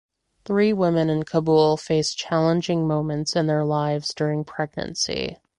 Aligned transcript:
Three 0.45 0.73
women 0.73 1.11
in 1.11 1.21
Kabul 1.25 1.77
face 1.77 2.15
challenging 2.15 2.87
moments 2.87 3.35
in 3.35 3.45
their 3.45 3.63
lives 3.63 4.15
during 4.15 4.43
pregnancy. 4.43 5.37